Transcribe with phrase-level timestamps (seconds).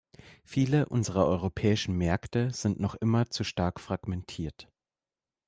[0.43, 4.67] Viele unserer europäischen Märkte sind noch immer zu stark fragmentiert.